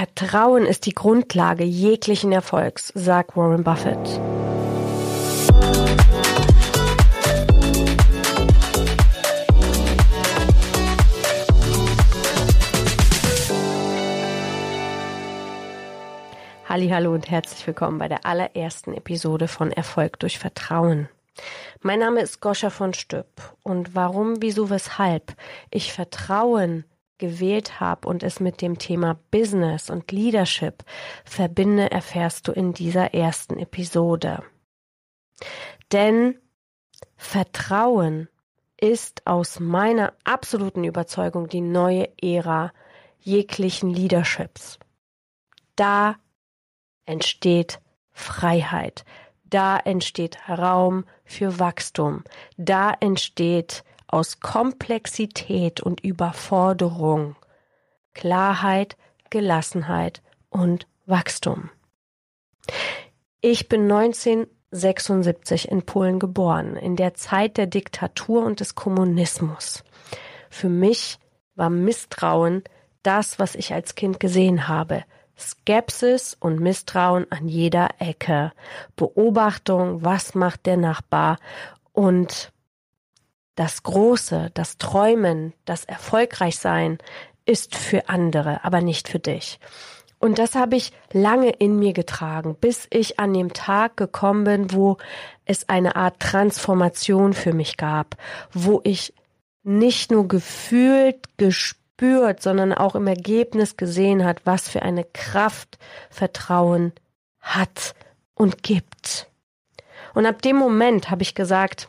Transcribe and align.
Vertrauen 0.00 0.64
ist 0.64 0.86
die 0.86 0.94
Grundlage 0.94 1.62
jeglichen 1.62 2.32
Erfolgs, 2.32 2.90
sagt 2.94 3.36
Warren 3.36 3.64
Buffett. 3.64 3.98
Hallo 16.66 17.12
und 17.12 17.30
herzlich 17.30 17.66
willkommen 17.66 17.98
bei 17.98 18.08
der 18.08 18.24
allerersten 18.24 18.94
Episode 18.94 19.48
von 19.48 19.70
Erfolg 19.70 20.18
durch 20.18 20.38
Vertrauen. 20.38 21.10
Mein 21.82 21.98
Name 21.98 22.22
ist 22.22 22.40
Goscha 22.40 22.70
von 22.70 22.94
Stüpp 22.94 23.54
und 23.62 23.94
warum, 23.94 24.40
wieso, 24.40 24.70
weshalb 24.70 25.34
ich 25.70 25.92
Vertrauen 25.92 26.86
gewählt 27.20 27.78
habe 27.78 28.08
und 28.08 28.24
es 28.24 28.40
mit 28.40 28.60
dem 28.60 28.78
Thema 28.78 29.20
Business 29.30 29.90
und 29.90 30.10
Leadership 30.10 30.82
verbinde, 31.24 31.90
erfährst 31.92 32.48
du 32.48 32.52
in 32.52 32.72
dieser 32.72 33.14
ersten 33.14 33.58
Episode. 33.58 34.42
Denn 35.92 36.36
Vertrauen 37.16 38.28
ist 38.76 39.26
aus 39.26 39.60
meiner 39.60 40.14
absoluten 40.24 40.84
Überzeugung 40.84 41.48
die 41.48 41.60
neue 41.60 42.08
Ära 42.20 42.72
jeglichen 43.18 43.90
Leaderships. 43.90 44.78
Da 45.76 46.16
entsteht 47.04 47.80
Freiheit. 48.12 49.04
Da 49.44 49.78
entsteht 49.78 50.38
Raum 50.48 51.04
für 51.24 51.58
Wachstum. 51.58 52.24
Da 52.56 52.94
entsteht 52.98 53.84
aus 54.12 54.40
Komplexität 54.40 55.80
und 55.80 56.00
Überforderung 56.00 57.36
Klarheit, 58.14 58.96
Gelassenheit 59.30 60.22
und 60.48 60.86
Wachstum. 61.06 61.70
Ich 63.40 63.68
bin 63.68 63.90
1976 63.90 65.70
in 65.70 65.82
Polen 65.82 66.18
geboren, 66.18 66.76
in 66.76 66.96
der 66.96 67.14
Zeit 67.14 67.56
der 67.56 67.66
Diktatur 67.66 68.44
und 68.44 68.60
des 68.60 68.74
Kommunismus. 68.74 69.84
Für 70.50 70.68
mich 70.68 71.18
war 71.54 71.70
Misstrauen 71.70 72.64
das, 73.02 73.38
was 73.38 73.54
ich 73.54 73.72
als 73.72 73.94
Kind 73.94 74.20
gesehen 74.20 74.68
habe. 74.68 75.04
Skepsis 75.38 76.36
und 76.38 76.60
Misstrauen 76.60 77.26
an 77.30 77.48
jeder 77.48 77.88
Ecke. 77.98 78.52
Beobachtung, 78.96 80.04
was 80.04 80.34
macht 80.34 80.66
der 80.66 80.76
Nachbar 80.76 81.38
und 81.92 82.52
das 83.60 83.82
Große, 83.82 84.50
das 84.54 84.78
Träumen, 84.78 85.52
das 85.66 85.84
Erfolgreichsein 85.84 86.98
ist 87.44 87.76
für 87.76 88.08
andere, 88.08 88.64
aber 88.64 88.80
nicht 88.80 89.08
für 89.08 89.18
dich. 89.18 89.60
Und 90.18 90.38
das 90.38 90.54
habe 90.54 90.76
ich 90.76 90.92
lange 91.12 91.50
in 91.50 91.78
mir 91.78 91.92
getragen, 91.92 92.54
bis 92.54 92.86
ich 92.90 93.18
an 93.18 93.32
dem 93.32 93.52
Tag 93.52 93.96
gekommen 93.96 94.44
bin, 94.44 94.72
wo 94.72 94.98
es 95.44 95.68
eine 95.68 95.96
Art 95.96 96.20
Transformation 96.20 97.32
für 97.32 97.52
mich 97.52 97.76
gab, 97.76 98.16
wo 98.52 98.80
ich 98.84 99.14
nicht 99.62 100.10
nur 100.10 100.26
gefühlt, 100.26 101.36
gespürt, 101.38 101.80
gespürt, 102.00 102.42
sondern 102.42 102.72
auch 102.72 102.94
im 102.94 103.06
Ergebnis 103.06 103.76
gesehen 103.76 104.24
hat, 104.24 104.40
was 104.44 104.68
für 104.68 104.82
eine 104.82 105.04
Kraft 105.04 105.78
Vertrauen 106.08 106.92
hat 107.40 107.94
und 108.34 108.62
gibt. 108.62 109.28
Und 110.14 110.24
ab 110.24 110.40
dem 110.40 110.56
Moment 110.56 111.10
habe 111.10 111.22
ich 111.22 111.34
gesagt, 111.34 111.88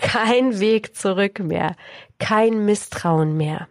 kein 0.00 0.60
Weg 0.60 0.96
zurück 0.96 1.38
mehr, 1.38 1.76
kein 2.18 2.64
Misstrauen 2.64 3.36
mehr, 3.36 3.68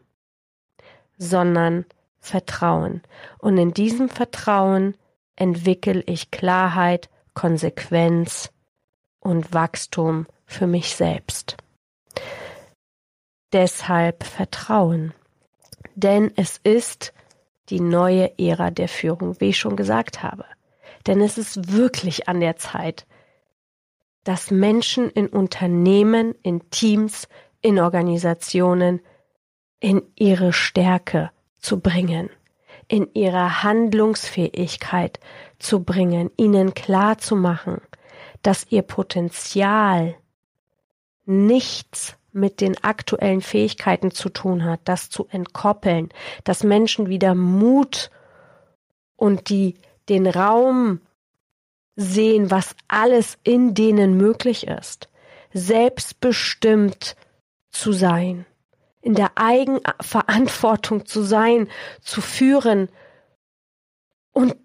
sondern 1.17 1.85
Vertrauen. 2.19 3.01
Und 3.39 3.57
in 3.57 3.73
diesem 3.73 4.09
Vertrauen 4.09 4.95
entwickle 5.35 6.03
ich 6.05 6.31
Klarheit, 6.31 7.09
Konsequenz 7.33 8.51
und 9.19 9.53
Wachstum 9.53 10.27
für 10.45 10.67
mich 10.67 10.95
selbst. 10.95 11.57
Deshalb 13.51 14.23
Vertrauen 14.23 15.13
denn 15.99 16.31
es 16.37 16.59
ist 16.63 17.13
die 17.67 17.81
neue 17.81 18.39
Ära 18.39 18.71
der 18.71 18.87
Führung, 18.87 19.39
wie 19.41 19.49
ich 19.49 19.57
schon 19.57 19.75
gesagt 19.75 20.23
habe. 20.23 20.45
Denn 21.07 21.21
es 21.21 21.37
ist 21.37 21.73
wirklich 21.73 22.29
an 22.29 22.39
der 22.39 22.55
Zeit, 22.55 23.05
dass 24.29 24.51
Menschen 24.51 25.09
in 25.09 25.25
Unternehmen, 25.25 26.35
in 26.43 26.69
Teams, 26.69 27.27
in 27.61 27.79
Organisationen 27.79 29.01
in 29.79 30.03
ihre 30.15 30.53
Stärke 30.53 31.31
zu 31.57 31.79
bringen, 31.79 32.29
in 32.87 33.09
ihre 33.15 33.63
Handlungsfähigkeit 33.63 35.19
zu 35.57 35.83
bringen, 35.83 36.29
ihnen 36.37 36.75
klar 36.75 37.17
zu 37.17 37.35
machen, 37.35 37.81
dass 38.43 38.67
ihr 38.69 38.83
Potenzial 38.83 40.13
nichts 41.25 42.15
mit 42.31 42.61
den 42.61 42.77
aktuellen 42.83 43.41
Fähigkeiten 43.41 44.11
zu 44.11 44.29
tun 44.29 44.63
hat, 44.63 44.81
das 44.83 45.09
zu 45.09 45.25
entkoppeln, 45.31 46.09
dass 46.43 46.63
Menschen 46.63 47.09
wieder 47.09 47.33
Mut 47.33 48.11
und 49.15 49.49
die 49.49 49.79
den 50.07 50.27
Raum 50.27 51.01
sehen, 51.99 52.49
was 52.49 52.75
alles 52.87 53.37
in 53.43 53.73
denen 53.73 54.15
möglich 54.15 54.65
ist, 54.67 55.09
selbstbestimmt 55.51 57.17
zu 57.71 57.91
sein, 57.91 58.45
in 59.01 59.15
der 59.15 59.37
Eigenverantwortung 59.37 61.05
zu 61.05 61.21
sein, 61.23 61.67
zu 62.01 62.21
führen 62.21 62.87
und 64.31 64.55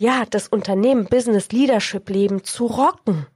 ja, 0.00 0.24
das 0.24 0.48
Unternehmen 0.48 1.06
Business 1.06 1.50
Leadership 1.50 2.08
Leben 2.08 2.42
zu 2.42 2.66
rocken. 2.66 3.26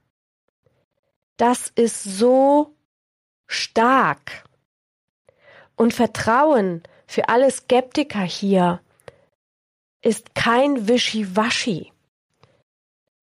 Das 1.37 1.69
ist 1.75 2.05
so 2.05 2.75
stark. 3.47 4.45
Und 5.77 5.93
Vertrauen 5.93 6.85
für 7.07 7.29
alle 7.29 7.51
Skeptiker 7.51 8.21
hier 8.23 8.81
ist 10.01 10.35
kein 10.35 10.89
Wischiwaschi. 10.89 11.92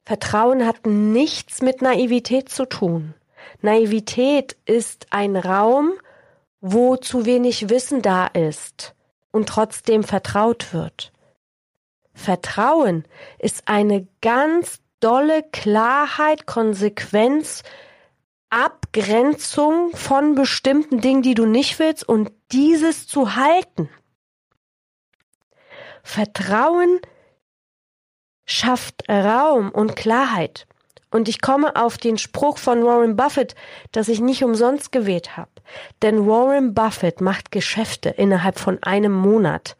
Vertrauen 0.09 0.65
hat 0.65 0.87
nichts 0.87 1.61
mit 1.61 1.83
Naivität 1.83 2.49
zu 2.49 2.65
tun. 2.65 3.13
Naivität 3.61 4.57
ist 4.65 5.05
ein 5.11 5.35
Raum, 5.35 5.91
wo 6.61 6.95
zu 6.95 7.27
wenig 7.27 7.69
Wissen 7.69 8.01
da 8.01 8.25
ist 8.25 8.95
und 9.29 9.47
trotzdem 9.47 10.03
vertraut 10.03 10.73
wird. 10.73 11.11
Vertrauen 12.15 13.05
ist 13.37 13.67
eine 13.67 14.07
ganz 14.19 14.79
dolle 14.99 15.43
Klarheit, 15.43 16.47
Konsequenz 16.47 17.61
Abgrenzung 18.49 19.95
von 19.95 20.33
bestimmten 20.33 21.01
Dingen, 21.01 21.21
die 21.21 21.35
du 21.35 21.45
nicht 21.45 21.77
willst 21.77 22.09
und 22.09 22.31
dieses 22.51 23.05
zu 23.05 23.35
halten. 23.35 23.91
Vertrauen 26.01 26.99
schafft 28.49 29.07
Raum 29.07 29.69
und 29.69 29.95
Klarheit. 29.95 30.65
Und 31.11 31.27
ich 31.27 31.41
komme 31.41 31.75
auf 31.75 31.97
den 31.97 32.17
Spruch 32.17 32.57
von 32.57 32.83
Warren 32.83 33.15
Buffett, 33.15 33.55
dass 33.91 34.09
ich 34.09 34.19
nicht 34.19 34.43
umsonst 34.43 34.91
gewählt 34.91 35.37
habe. 35.37 35.49
Denn 36.01 36.27
Warren 36.27 36.73
Buffett 36.73 37.21
macht 37.21 37.51
Geschäfte 37.51 38.09
innerhalb 38.09 38.59
von 38.59 38.81
einem 38.83 39.13
Monat 39.13 39.75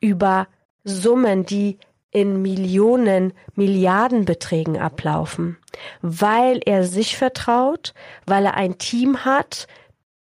über 0.00 0.48
Summen, 0.84 1.44
die 1.44 1.78
in 2.10 2.42
Millionen, 2.42 3.32
Milliardenbeträgen 3.54 4.78
ablaufen, 4.78 5.58
weil 6.00 6.60
er 6.64 6.84
sich 6.84 7.16
vertraut, 7.16 7.94
weil 8.26 8.46
er 8.46 8.54
ein 8.54 8.78
Team 8.78 9.24
hat, 9.24 9.66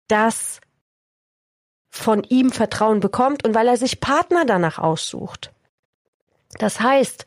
das 0.06 0.60
von 1.90 2.22
ihm 2.24 2.52
Vertrauen 2.52 3.00
bekommt 3.00 3.44
und 3.44 3.54
weil 3.54 3.66
er 3.66 3.76
sich 3.76 4.00
Partner 4.00 4.44
danach 4.44 4.78
aussucht. 4.78 5.50
Das 6.58 6.80
heißt, 6.80 7.26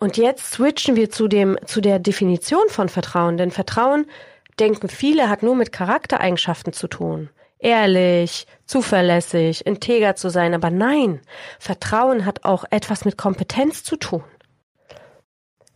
und 0.00 0.16
jetzt 0.16 0.52
switchen 0.52 0.96
wir 0.96 1.10
zu 1.10 1.28
dem, 1.28 1.56
zu 1.64 1.80
der 1.80 1.98
Definition 1.98 2.68
von 2.68 2.88
Vertrauen, 2.88 3.36
denn 3.36 3.52
Vertrauen, 3.52 4.06
denken 4.58 4.88
viele, 4.88 5.28
hat 5.28 5.42
nur 5.42 5.54
mit 5.54 5.70
Charaktereigenschaften 5.70 6.72
zu 6.72 6.88
tun 6.88 7.30
ehrlich, 7.60 8.46
zuverlässig, 8.64 9.64
integer 9.66 10.16
zu 10.16 10.30
sein. 10.30 10.54
Aber 10.54 10.70
nein, 10.70 11.20
Vertrauen 11.58 12.24
hat 12.24 12.44
auch 12.44 12.64
etwas 12.70 13.04
mit 13.04 13.16
Kompetenz 13.16 13.84
zu 13.84 13.96
tun. 13.96 14.24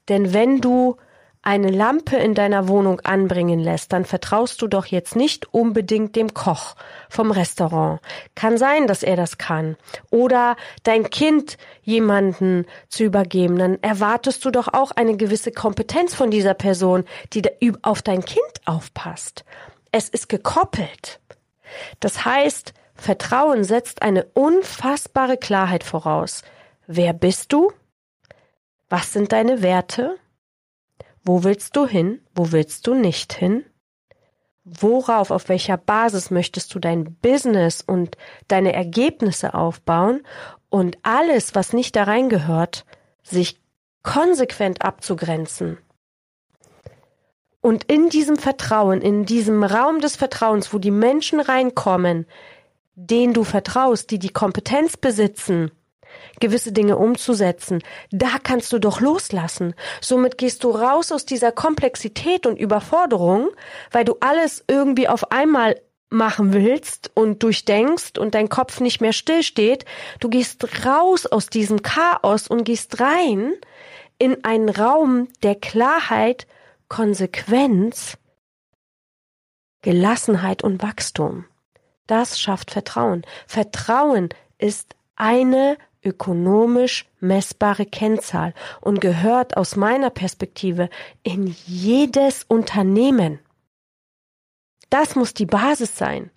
Denn 0.08 0.34
wenn 0.34 0.60
du 0.60 0.96
eine 1.44 1.70
Lampe 1.70 2.16
in 2.16 2.34
deiner 2.34 2.68
Wohnung 2.68 3.00
anbringen 3.00 3.60
lässt, 3.60 3.92
dann 3.92 4.06
vertraust 4.06 4.60
du 4.62 4.66
doch 4.66 4.86
jetzt 4.86 5.14
nicht 5.14 5.52
unbedingt 5.52 6.16
dem 6.16 6.32
Koch 6.32 6.74
vom 7.10 7.30
Restaurant. 7.30 8.00
Kann 8.34 8.56
sein, 8.56 8.86
dass 8.86 9.02
er 9.02 9.16
das 9.16 9.36
kann. 9.36 9.76
Oder 10.10 10.56
dein 10.84 11.10
Kind 11.10 11.58
jemanden 11.82 12.64
zu 12.88 13.04
übergeben, 13.04 13.58
dann 13.58 13.82
erwartest 13.82 14.44
du 14.44 14.50
doch 14.50 14.68
auch 14.72 14.90
eine 14.92 15.16
gewisse 15.16 15.52
Kompetenz 15.52 16.14
von 16.14 16.30
dieser 16.30 16.54
Person, 16.54 17.04
die 17.34 17.42
auf 17.82 18.00
dein 18.00 18.24
Kind 18.24 18.40
aufpasst. 18.64 19.44
Es 19.92 20.08
ist 20.08 20.30
gekoppelt. 20.30 21.20
Das 22.00 22.24
heißt, 22.24 22.72
Vertrauen 22.94 23.64
setzt 23.64 24.02
eine 24.02 24.24
unfassbare 24.32 25.36
Klarheit 25.36 25.84
voraus. 25.84 26.42
Wer 26.86 27.12
bist 27.12 27.52
du? 27.52 27.72
Was 28.88 29.12
sind 29.12 29.32
deine 29.32 29.62
Werte? 29.62 30.16
Wo 31.24 31.42
willst 31.42 31.74
du 31.76 31.86
hin? 31.86 32.20
Wo 32.34 32.52
willst 32.52 32.86
du 32.86 32.94
nicht 32.94 33.32
hin? 33.32 33.64
Worauf, 34.64 35.30
auf 35.30 35.48
welcher 35.48 35.76
Basis 35.76 36.30
möchtest 36.30 36.74
du 36.74 36.78
dein 36.78 37.16
Business 37.16 37.82
und 37.82 38.16
deine 38.48 38.72
Ergebnisse 38.72 39.54
aufbauen 39.54 40.22
und 40.68 40.98
alles, 41.02 41.54
was 41.54 41.72
nicht 41.72 41.96
da 41.96 42.04
reingehört, 42.04 42.84
sich 43.22 43.60
konsequent 44.02 44.82
abzugrenzen. 44.82 45.78
Und 47.60 47.84
in 47.84 48.10
diesem 48.10 48.36
Vertrauen, 48.36 49.00
in 49.00 49.24
diesem 49.24 49.64
Raum 49.64 50.00
des 50.00 50.16
Vertrauens, 50.16 50.74
wo 50.74 50.78
die 50.78 50.90
Menschen 50.90 51.40
reinkommen, 51.40 52.26
denen 52.94 53.32
du 53.32 53.44
vertraust, 53.44 54.10
die 54.10 54.18
die 54.18 54.28
Kompetenz 54.28 54.98
besitzen, 54.98 55.70
gewisse 56.40 56.72
Dinge 56.72 56.96
umzusetzen, 56.96 57.82
da 58.10 58.38
kannst 58.42 58.72
du 58.72 58.78
doch 58.78 59.00
loslassen. 59.00 59.74
Somit 60.00 60.38
gehst 60.38 60.64
du 60.64 60.70
raus 60.70 61.12
aus 61.12 61.24
dieser 61.24 61.52
Komplexität 61.52 62.46
und 62.46 62.58
Überforderung, 62.58 63.50
weil 63.90 64.04
du 64.04 64.16
alles 64.20 64.64
irgendwie 64.68 65.08
auf 65.08 65.30
einmal 65.32 65.76
machen 66.10 66.52
willst 66.52 67.10
und 67.14 67.42
durchdenkst 67.42 68.18
und 68.18 68.34
dein 68.34 68.48
Kopf 68.48 68.80
nicht 68.80 69.00
mehr 69.00 69.12
stillsteht. 69.12 69.84
Du 70.20 70.28
gehst 70.28 70.86
raus 70.86 71.26
aus 71.26 71.48
diesem 71.48 71.82
Chaos 71.82 72.48
und 72.48 72.64
gehst 72.64 73.00
rein 73.00 73.54
in 74.18 74.44
einen 74.44 74.68
Raum 74.68 75.28
der 75.42 75.56
Klarheit, 75.56 76.46
Konsequenz, 76.88 78.16
Gelassenheit 79.82 80.62
und 80.62 80.82
Wachstum. 80.82 81.46
Das 82.06 82.38
schafft 82.38 82.70
Vertrauen. 82.70 83.22
Vertrauen 83.46 84.28
ist 84.58 84.94
eine 85.16 85.76
ökonomisch 86.04 87.06
messbare 87.20 87.86
Kennzahl 87.86 88.54
und 88.80 89.00
gehört 89.00 89.56
aus 89.56 89.76
meiner 89.76 90.10
Perspektive 90.10 90.90
in 91.22 91.54
jedes 91.66 92.44
Unternehmen. 92.44 93.38
Das 94.90 95.16
muss 95.16 95.34
die 95.34 95.46
Basis 95.46 95.96
sein. 95.96 96.30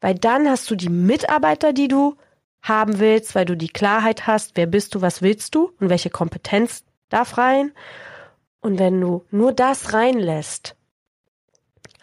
Weil 0.00 0.16
dann 0.16 0.48
hast 0.48 0.70
du 0.70 0.74
die 0.74 0.90
Mitarbeiter, 0.90 1.72
die 1.72 1.88
du 1.88 2.16
haben 2.60 2.98
willst, 2.98 3.34
weil 3.34 3.44
du 3.44 3.56
die 3.56 3.68
Klarheit 3.68 4.26
hast, 4.26 4.56
wer 4.56 4.66
bist 4.66 4.94
du, 4.94 5.02
was 5.02 5.22
willst 5.22 5.54
du 5.54 5.72
und 5.80 5.88
welche 5.88 6.10
Kompetenz 6.10 6.84
darf 7.08 7.38
rein. 7.38 7.72
Und 8.60 8.78
wenn 8.78 9.00
du 9.00 9.24
nur 9.30 9.52
das 9.52 9.92
reinlässt, 9.92 10.76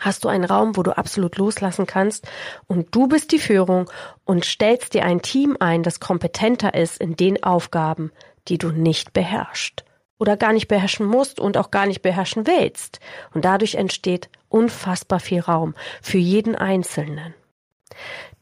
hast 0.02 0.26
du 0.26 0.30
einen 0.30 0.44
Raum, 0.44 0.76
wo 0.76 0.84
du 0.84 0.98
absolut 0.98 1.38
loslassen 1.38 1.86
kannst 1.86 2.28
und 2.68 2.94
du 2.94 3.08
bist 3.08 3.32
die 3.32 3.40
Führung 3.40 3.90
und 4.26 4.44
stellst 4.44 4.94
dir 4.94 5.06
ein 5.06 5.22
Team 5.22 5.56
ein, 5.60 5.84
das 5.84 6.02
kompetenter 6.02 6.74
ist 6.74 7.00
in 7.00 7.16
den 7.16 7.42
Aufgaben, 7.44 8.12
die 8.50 8.58
du 8.58 8.72
nicht 8.72 9.14
beherrschst 9.14 9.86
oder 10.18 10.38
gar 10.38 10.54
nicht 10.54 10.68
beherrschen 10.68 11.06
musst 11.06 11.40
und 11.40 11.58
auch 11.58 11.72
gar 11.72 11.86
nicht 11.86 12.02
beherrschen 12.02 12.46
willst. 12.46 13.00
Und 13.34 13.46
dadurch 13.46 13.76
entsteht 13.76 14.30
unfassbar 14.50 15.20
viel 15.20 15.40
Raum 15.40 15.74
für 16.02 16.18
jeden 16.18 16.56
Einzelnen. 16.56 17.34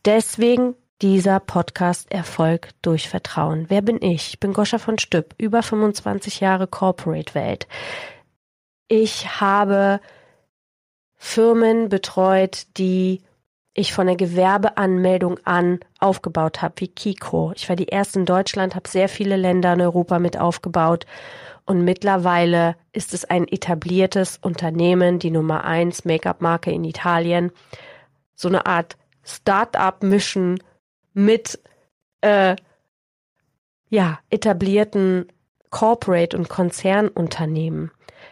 Deswegen 0.05 0.75
dieser 1.01 1.39
Podcast 1.39 2.11
Erfolg 2.11 2.69
durch 2.81 3.07
Vertrauen. 3.07 3.65
Wer 3.69 3.81
bin 3.81 4.01
ich? 4.01 4.29
Ich 4.29 4.39
bin 4.39 4.51
Goscha 4.53 4.77
von 4.77 4.97
Stüpp, 4.99 5.33
über 5.37 5.63
25 5.63 6.41
Jahre 6.41 6.67
Corporate 6.67 7.33
Welt. 7.35 7.67
Ich 8.89 9.39
habe 9.39 10.01
Firmen 11.19 11.89
betreut, 11.89 12.65
die 12.77 13.21
ich 13.73 13.93
von 13.93 14.07
der 14.07 14.15
Gewerbeanmeldung 14.15 15.39
an 15.43 15.79
aufgebaut 15.99 16.61
habe, 16.61 16.75
wie 16.77 16.87
Kiko. 16.87 17.51
Ich 17.55 17.69
war 17.69 17.75
die 17.75 17.87
erste 17.87 18.19
in 18.19 18.25
Deutschland, 18.25 18.73
habe 18.73 18.89
sehr 18.89 19.09
viele 19.09 19.35
Länder 19.35 19.73
in 19.73 19.81
Europa 19.81 20.17
mit 20.17 20.39
aufgebaut 20.39 21.05
und 21.65 21.83
mittlerweile 21.83 22.75
ist 22.93 23.13
es 23.13 23.25
ein 23.25 23.47
etabliertes 23.47 24.39
Unternehmen, 24.41 25.19
die 25.19 25.29
Nummer 25.29 25.65
eins 25.65 26.03
Make-up-Marke 26.03 26.71
in 26.71 26.83
Italien. 26.83 27.51
So 28.33 28.47
eine 28.47 28.65
Art 28.65 28.97
Start-up-Mission 29.23 30.59
mit 31.13 31.59
äh, 32.21 32.55
ja 33.89 34.19
etablierten 34.29 35.27
Corporate- 35.69 36.35
und 36.35 36.49
Konzernunternehmen. 36.49 37.91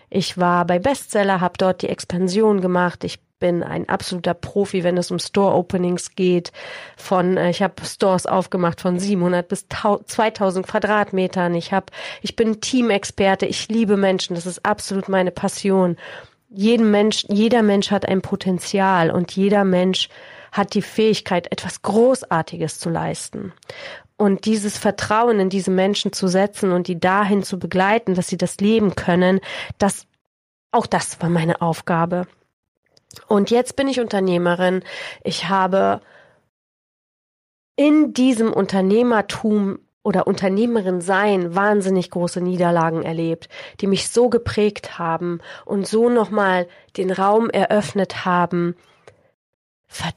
Ich 0.09 0.37
war 0.37 0.65
bei 0.65 0.79
Bestseller, 0.79 1.41
habe 1.41 1.57
dort 1.57 1.81
die 1.81 1.89
Expansion 1.89 2.61
gemacht. 2.61 3.03
Ich 3.03 3.19
bin 3.39 3.63
ein 3.63 3.87
absoluter 3.87 4.33
Profi, 4.33 4.83
wenn 4.83 4.97
es 4.97 5.11
um 5.11 5.19
Store 5.19 5.53
Openings 5.55 6.15
geht. 6.15 6.51
Von 6.95 7.37
äh, 7.37 7.49
ich 7.49 7.61
habe 7.61 7.73
Stores 7.85 8.25
aufgemacht 8.25 8.81
von 8.81 8.99
700 8.99 9.47
bis 9.47 9.67
2000 9.67 10.65
Quadratmetern. 10.65 11.53
Ich 11.55 11.71
habe 11.71 11.87
ich 12.21 12.35
bin 12.35 12.61
Teamexperte. 12.61 13.45
Ich 13.45 13.67
liebe 13.69 13.97
Menschen. 13.97 14.35
Das 14.35 14.45
ist 14.45 14.65
absolut 14.65 15.09
meine 15.09 15.31
Passion. 15.31 15.97
Jeden 16.49 16.91
Mensch, 16.91 17.25
jeder 17.27 17.61
Mensch 17.61 17.91
hat 17.91 18.07
ein 18.07 18.21
Potenzial 18.21 19.11
und 19.11 19.33
jeder 19.33 19.65
Mensch 19.65 20.09
hat 20.57 20.73
die 20.73 20.81
Fähigkeit, 20.81 21.51
etwas 21.51 21.81
Großartiges 21.81 22.79
zu 22.79 22.89
leisten. 22.89 23.53
Und 24.17 24.45
dieses 24.45 24.77
Vertrauen 24.77 25.39
in 25.39 25.49
diese 25.49 25.71
Menschen 25.71 26.11
zu 26.11 26.27
setzen 26.27 26.71
und 26.71 26.87
die 26.87 26.99
dahin 26.99 27.43
zu 27.43 27.59
begleiten, 27.59 28.15
dass 28.15 28.27
sie 28.27 28.37
das 28.37 28.57
leben 28.57 28.95
können, 28.95 29.39
das, 29.77 30.07
auch 30.71 30.87
das 30.87 31.21
war 31.21 31.29
meine 31.29 31.61
Aufgabe. 31.61 32.27
Und 33.27 33.51
jetzt 33.51 33.75
bin 33.75 33.87
ich 33.87 33.99
Unternehmerin. 33.99 34.83
Ich 35.23 35.49
habe 35.49 36.01
in 37.75 38.13
diesem 38.13 38.51
Unternehmertum 38.51 39.79
oder 40.03 40.25
Unternehmerin 40.25 41.01
sein 41.01 41.53
wahnsinnig 41.53 42.09
große 42.09 42.41
Niederlagen 42.41 43.03
erlebt, 43.03 43.49
die 43.81 43.87
mich 43.87 44.09
so 44.09 44.29
geprägt 44.29 44.97
haben 44.97 45.41
und 45.65 45.85
so 45.85 46.09
nochmal 46.09 46.67
den 46.95 47.11
Raum 47.11 47.49
eröffnet 47.49 48.25
haben, 48.25 48.75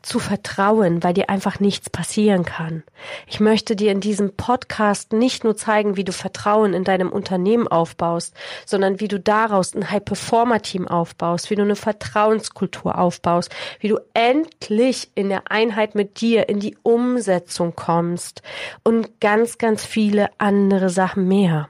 zu 0.03 0.19
vertrauen, 0.19 1.03
weil 1.03 1.15
dir 1.15 1.31
einfach 1.31 1.61
nichts 1.61 1.91
passieren 1.91 2.45
kann. 2.45 2.83
Ich 3.27 3.39
möchte 3.39 3.77
dir 3.77 3.93
in 3.93 4.01
diesem 4.01 4.35
Podcast 4.37 5.13
nicht 5.13 5.45
nur 5.45 5.57
zeigen, 5.57 5.97
wie 5.97 6.05
du 6.05 6.13
Vertrauen 6.13 6.75
in 6.75 6.85
deinem 6.85 7.11
Unternehmen 7.11 7.69
aufbaust, 7.69 8.35
sondern 8.67 8.99
wie 9.01 9.09
du 9.09 9.21
daraus 9.21 9.75
ein 9.75 9.91
High-Performer-Team 9.91 10.89
aufbaust, 10.89 11.51
wie 11.51 11.55
du 11.55 11.63
eine 11.63 11.77
Vertrauenskultur 11.77 12.99
aufbaust, 12.99 13.51
wie 13.79 13.89
du 13.89 13.99
endlich 14.15 15.11
in 15.15 15.29
der 15.29 15.51
Einheit 15.51 15.95
mit 15.95 16.21
dir 16.21 16.49
in 16.49 16.61
die 16.61 16.77
Umsetzung 16.83 17.77
kommst 17.77 18.43
und 18.83 19.21
ganz, 19.21 19.59
ganz 19.59 19.85
viele 19.85 20.31
andere 20.39 20.91
Sachen 20.91 21.29
mehr 21.29 21.69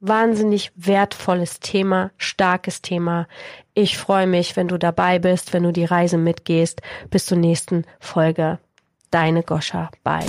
wahnsinnig 0.00 0.72
wertvolles 0.76 1.60
Thema, 1.60 2.10
starkes 2.16 2.82
Thema. 2.82 3.28
Ich 3.74 3.98
freue 3.98 4.26
mich, 4.26 4.56
wenn 4.56 4.68
du 4.68 4.78
dabei 4.78 5.18
bist, 5.18 5.52
wenn 5.52 5.62
du 5.62 5.72
die 5.72 5.84
Reise 5.84 6.16
mitgehst. 6.16 6.82
Bis 7.10 7.26
zur 7.26 7.38
nächsten 7.38 7.84
Folge. 7.98 8.58
Deine 9.10 9.42
Goscha. 9.42 9.90
Bye. 10.02 10.24